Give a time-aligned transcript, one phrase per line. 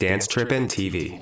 [0.00, 1.18] Dance Trippin' TV.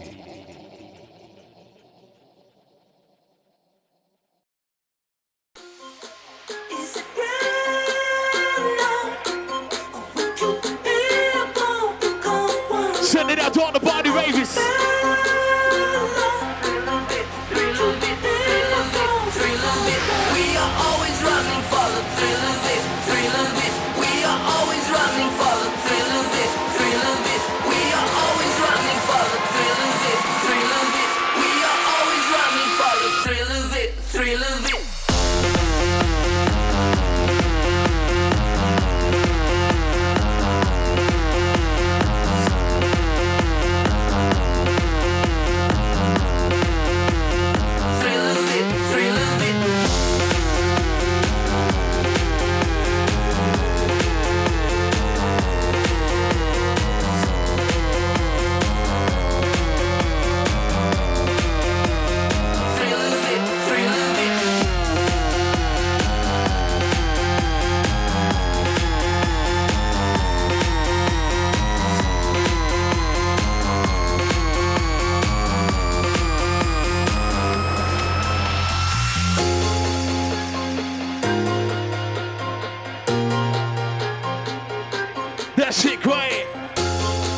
[85.77, 86.47] That shit great.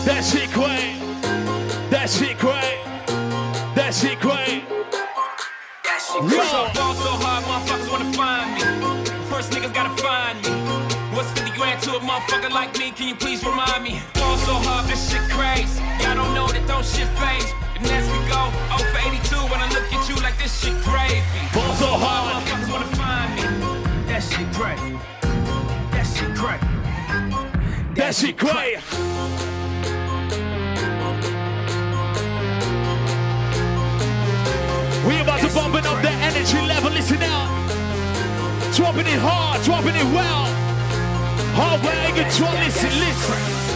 [0.07, 0.95] That shit great.
[1.91, 2.79] That shit great.
[3.75, 4.63] That shit great.
[6.23, 6.71] Yo.
[6.71, 8.63] Ball so hard, motherfuckers wanna find me.
[9.27, 10.55] First niggas gotta find me.
[11.17, 12.93] What's 50 grand to a motherfucker like me?
[12.93, 13.99] Can you please remind me?
[14.15, 15.83] Ball so hard, this shit crazy.
[15.99, 17.51] Y'all don't know that don't shit faze.
[17.75, 20.79] The next we go 0 for 82 when I look at you like this shit
[20.87, 21.27] gravy.
[21.51, 22.39] Ball so hard.
[22.39, 23.43] Motherfuckers wanna find me.
[24.07, 24.79] That shit great.
[25.91, 26.78] That shit great.
[27.99, 28.79] That shit great.
[35.05, 36.93] We about to bumping up the energy level.
[36.93, 37.51] Listen out.
[38.77, 40.47] Dropping it hard, dropping it well.
[41.59, 42.53] Hardwell control.
[42.63, 43.68] Listen, listen.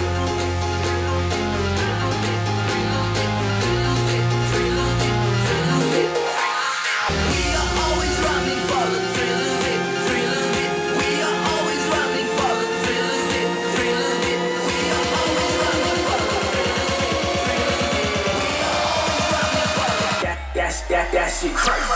[20.92, 21.91] That, that shit crazy.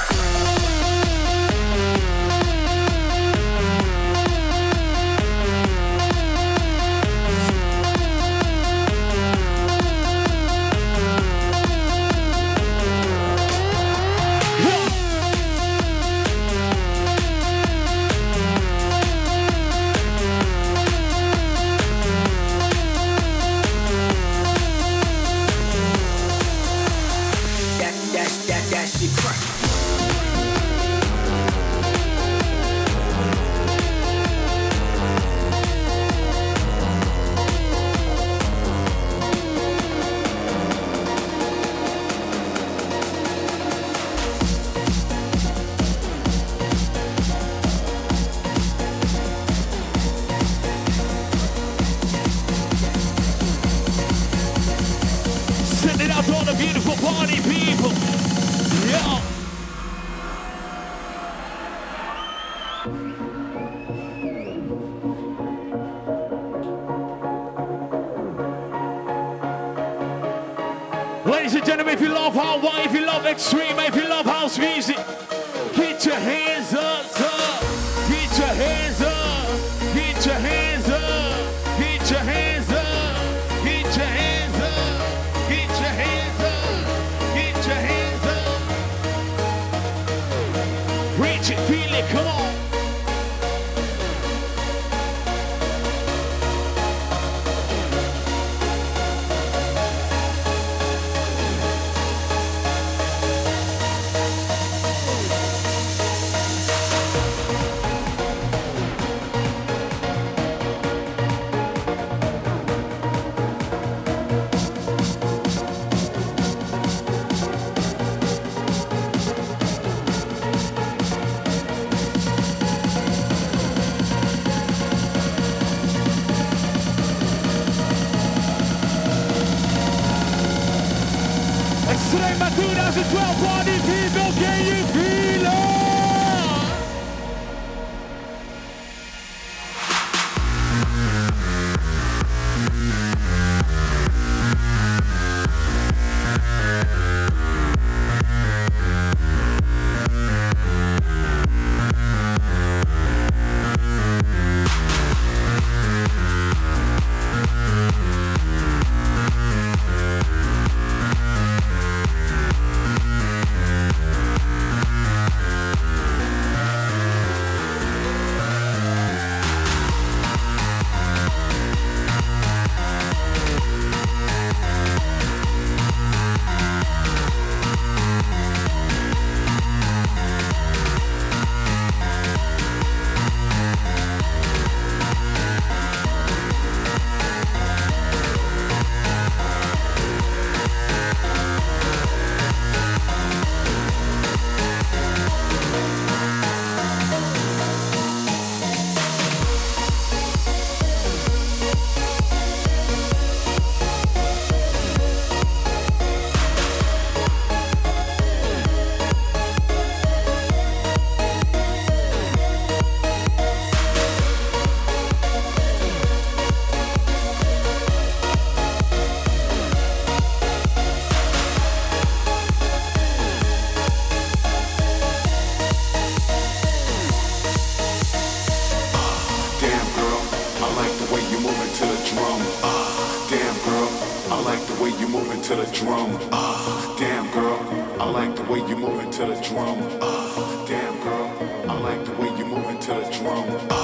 [235.16, 236.10] Moving to the drum.
[236.30, 237.58] Ah, damn girl,
[237.98, 239.78] I like the way you moving to the drum.
[240.02, 241.28] Ah, damn girl,
[241.70, 243.46] I like the way you moving to the drum.
[243.70, 243.75] Ah,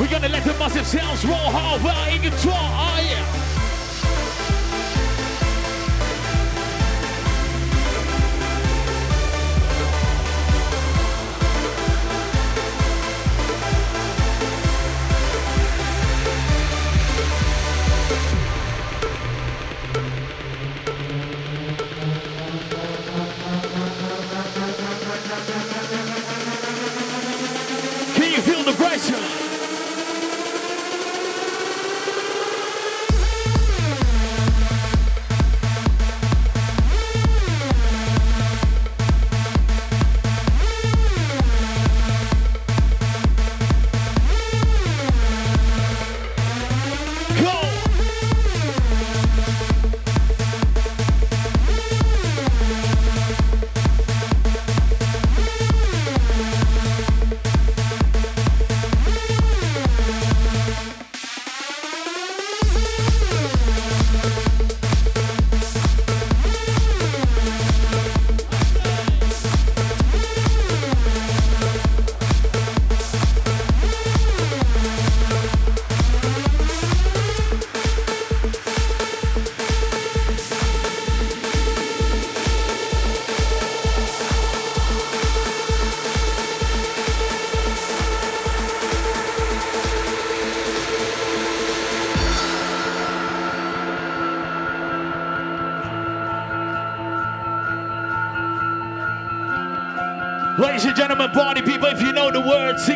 [0.00, 3.49] We're gonna let the massive sounds roll Hardwell in control, oh yeah.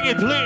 [0.07, 0.44] It, please.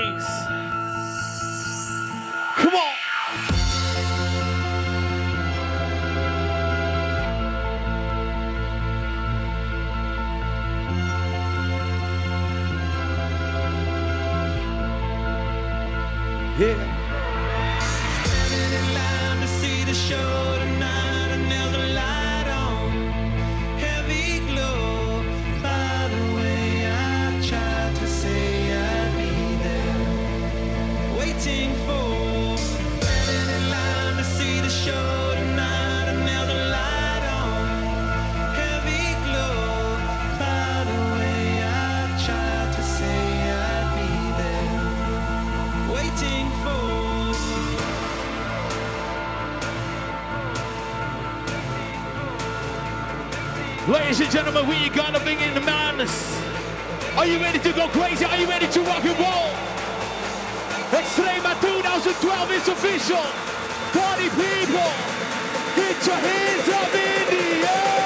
[53.88, 56.12] Ladies and gentlemen, we gotta bring in the madness.
[57.16, 58.22] Are you ready to go crazy?
[58.26, 59.48] Are you ready to rock and roll?
[60.92, 63.24] Extrema 2012 is official.
[63.96, 64.92] Party people,
[65.74, 67.97] get your hands up in the air.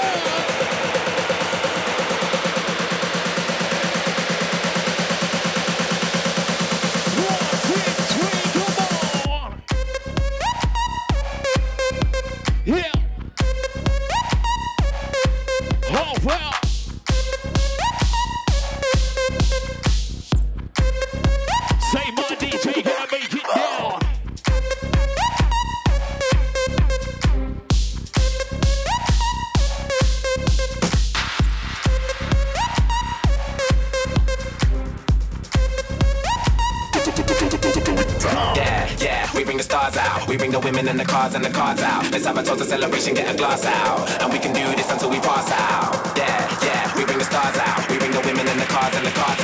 [40.92, 42.04] And the cars and the cards out.
[42.12, 44.04] Let's have a total celebration, get a glass out.
[44.20, 45.94] And we can do this until we pass out.
[46.18, 47.88] Yeah, yeah, we bring the stars out.
[47.88, 49.41] We bring the women and the cars and the cards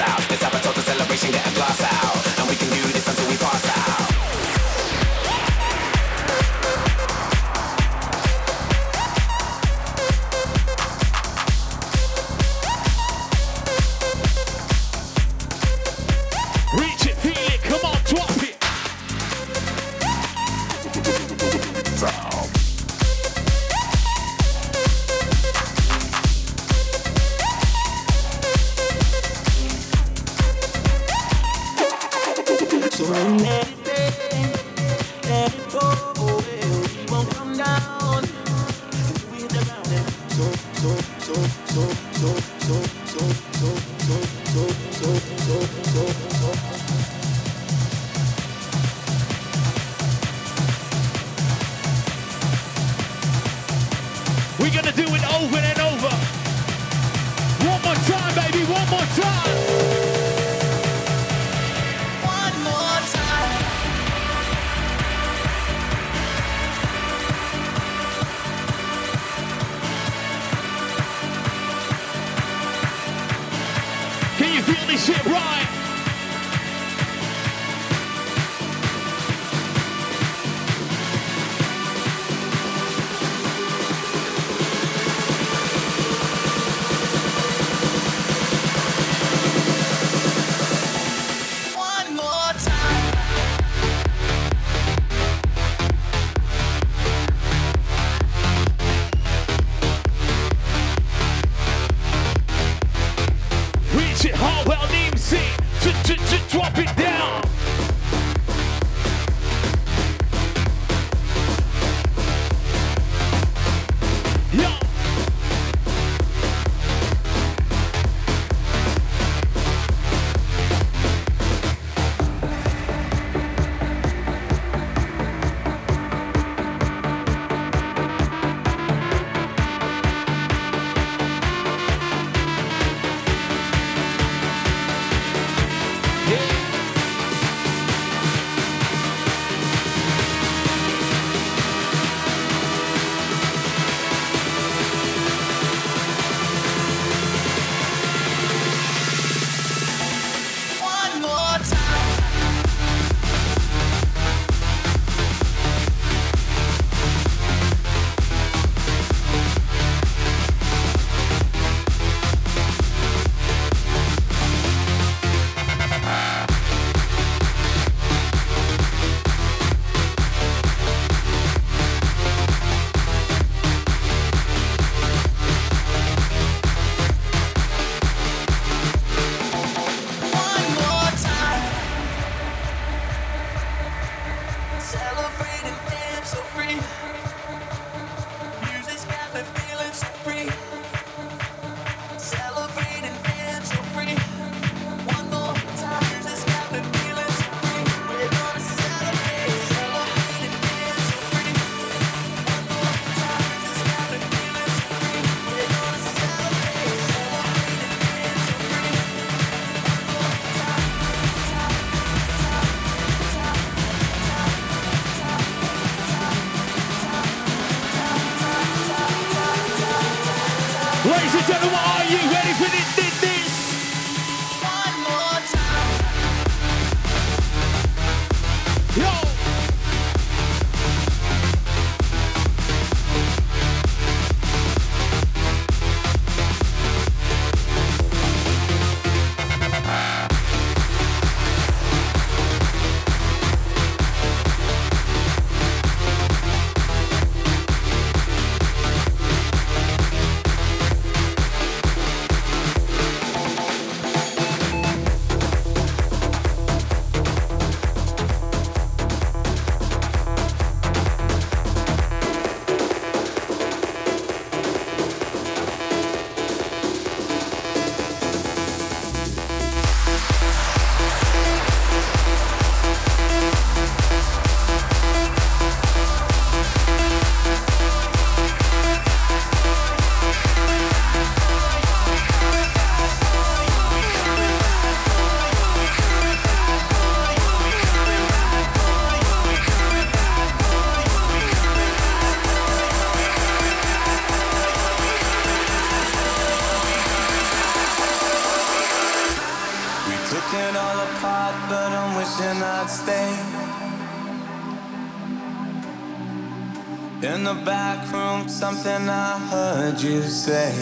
[310.48, 310.72] say.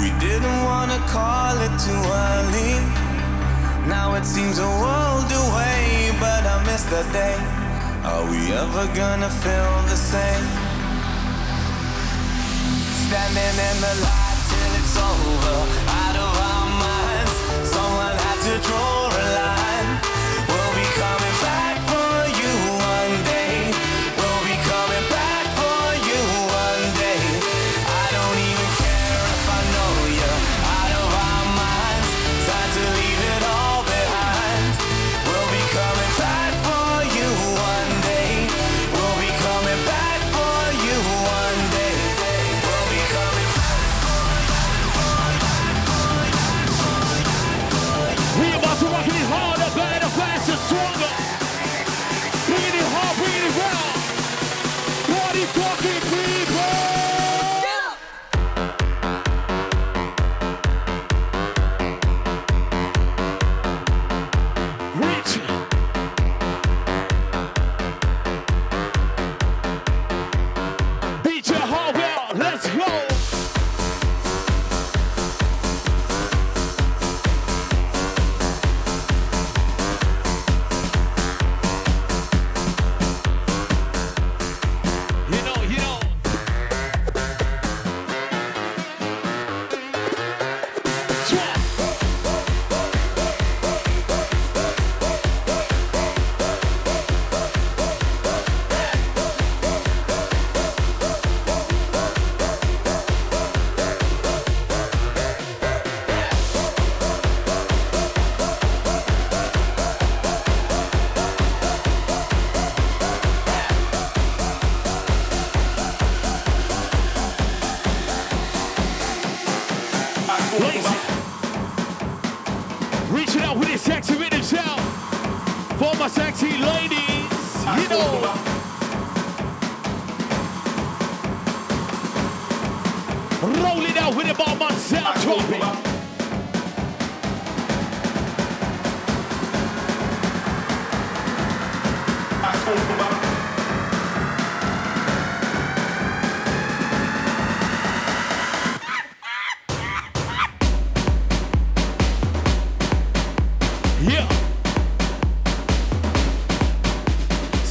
[0.00, 2.74] We didn't wanna call it too early.
[3.94, 7.36] Now it seems a world away, but I miss that day.
[8.10, 10.46] Are we ever gonna feel the same?
[13.06, 15.58] Standing in the light till it's over,
[16.02, 17.34] out of our minds.
[17.74, 19.11] Someone had to draw.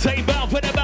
[0.01, 0.80] Say bow for the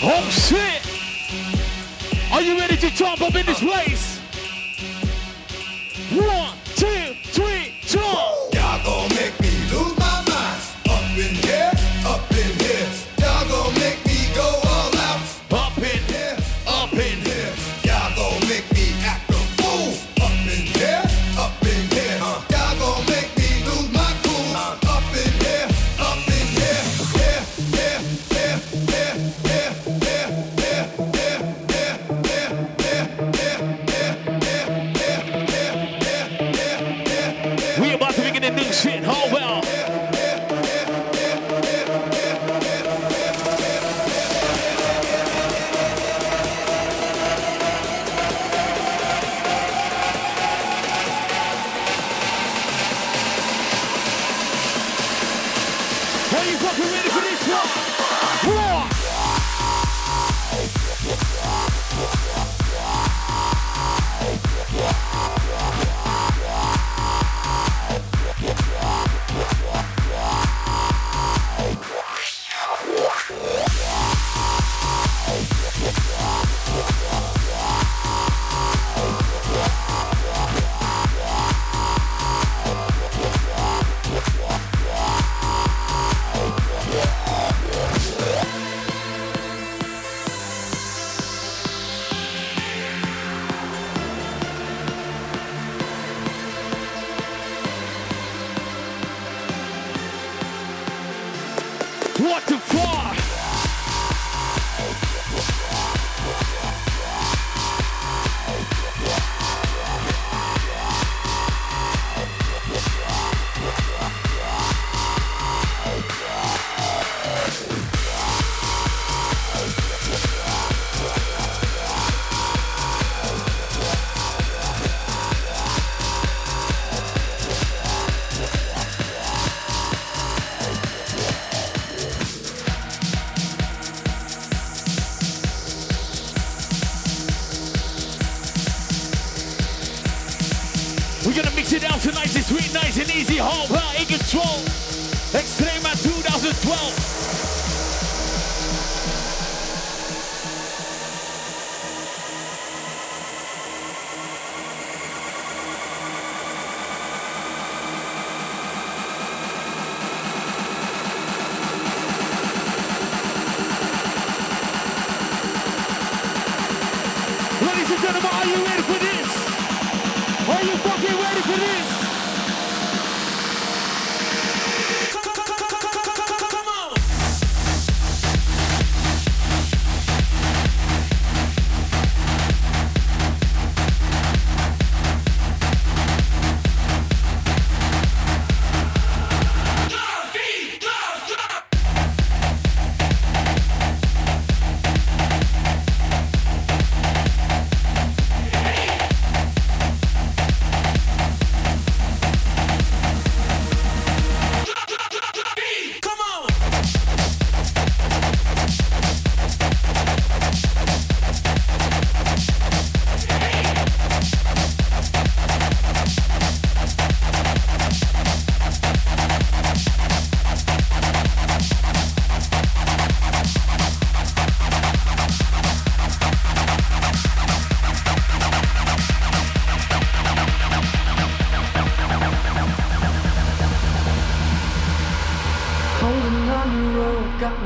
[0.00, 0.82] Oh shit!
[2.32, 4.17] Are you ready to jump up in this place?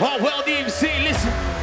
[0.00, 1.61] Oh, well, DMC, listen.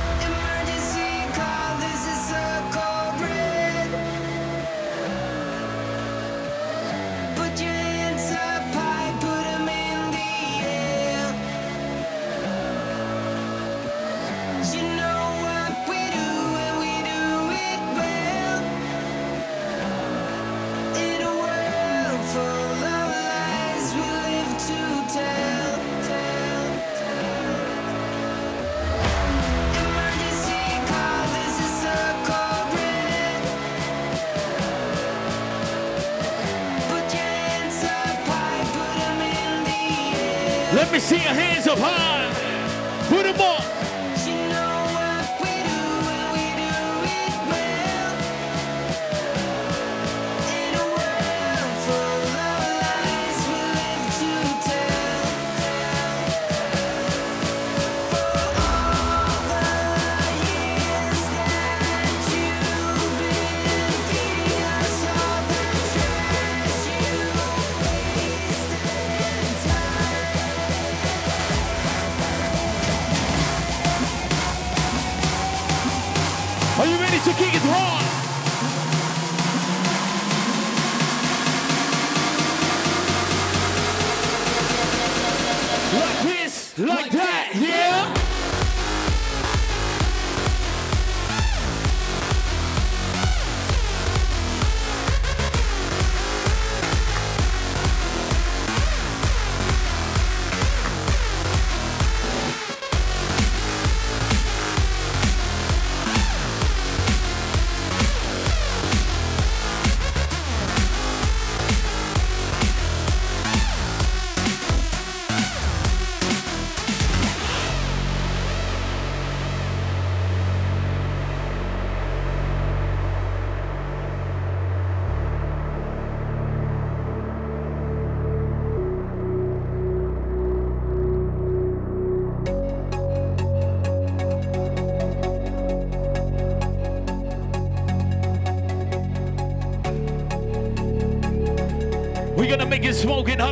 [40.90, 42.19] Let me see your hands up high.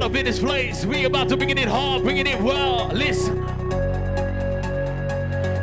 [0.07, 0.85] up in this place.
[0.85, 2.87] We about to bring it hard, bring it well.
[2.93, 3.35] Listen.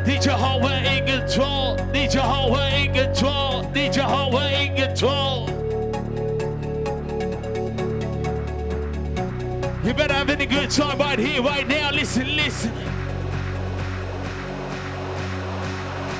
[0.05, 1.75] Need your heart, we're in control.
[1.91, 3.67] Need your heart, we're in control.
[3.71, 5.49] Need your heart, we're in control.
[9.83, 11.89] You better have any good time right here, right now.
[11.89, 12.71] Listen, listen.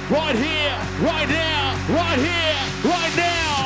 [0.10, 3.65] Right here, right now, right here, right now.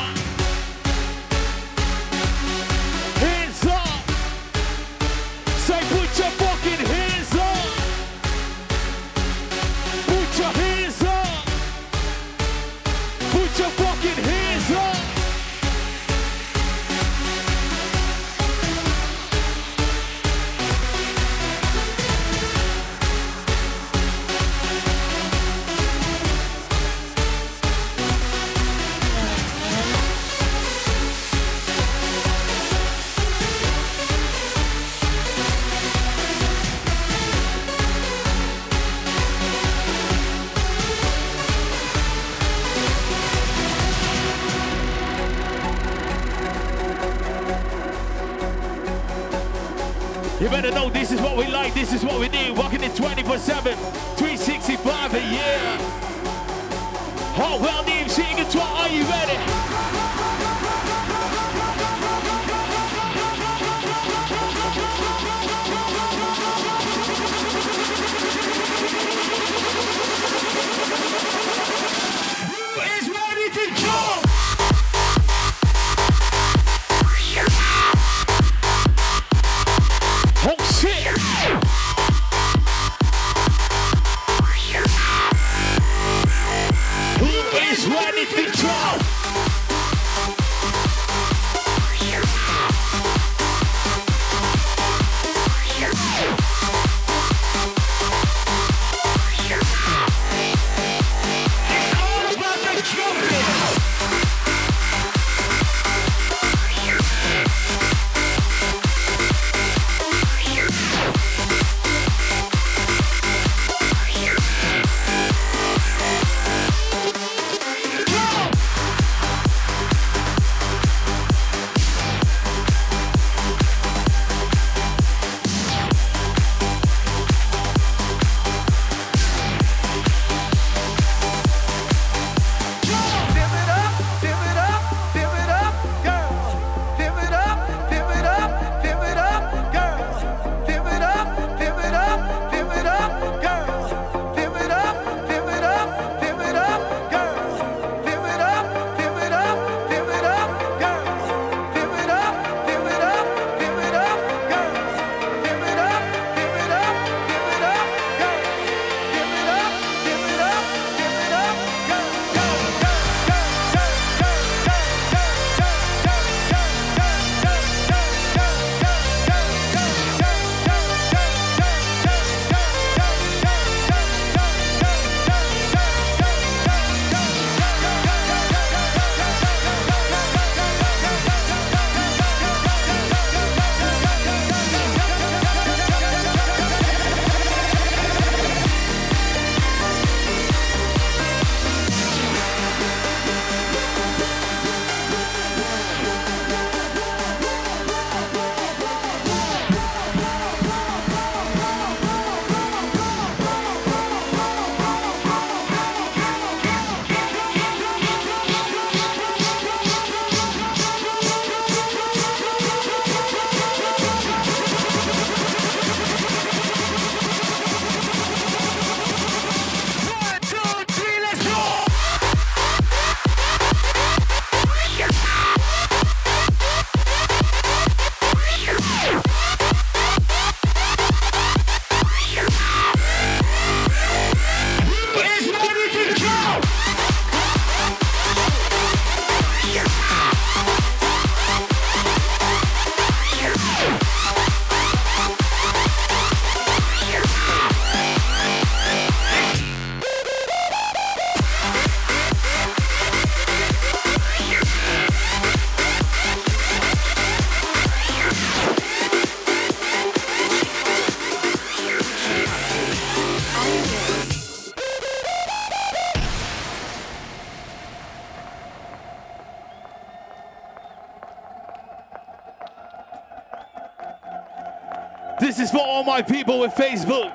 [276.20, 277.32] My people with Facebook.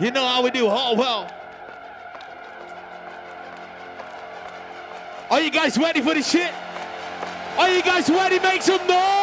[0.00, 0.66] You know how we do.
[0.68, 1.28] Oh, well.
[5.28, 6.52] Are you guys ready for this shit?
[7.56, 8.38] Are you guys ready?
[8.38, 9.21] Make some noise!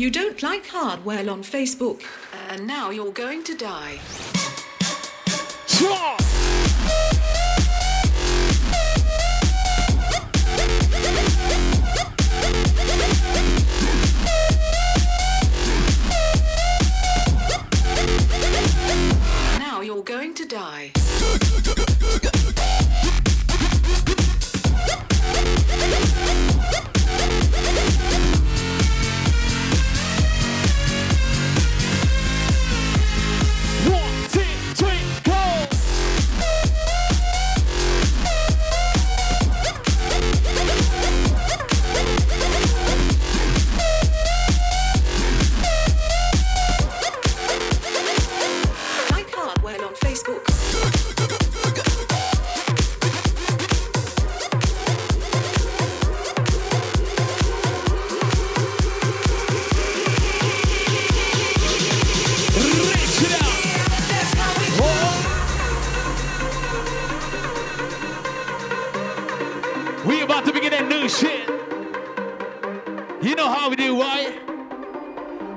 [0.00, 2.00] You don't like Hardwell on Facebook,
[2.48, 4.00] and now you're going to die.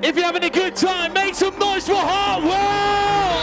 [0.04, 3.33] If you're having a good time, make some noise for Hardwell!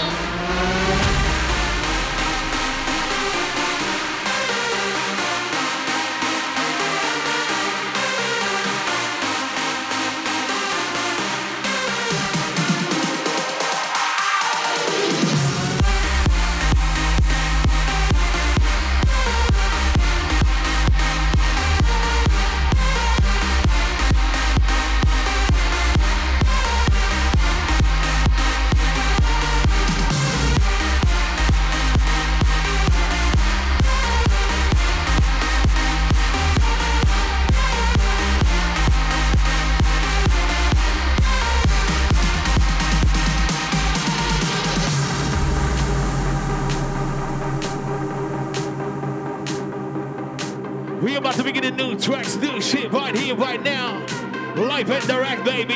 [54.94, 55.76] And direct, baby.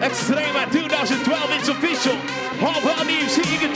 [0.00, 2.16] Extrema 2012, it's official.
[2.64, 3.73] All about music in control.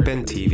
[0.00, 0.49] Dance